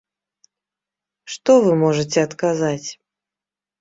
[1.33, 2.89] Што вы можаце адказаць?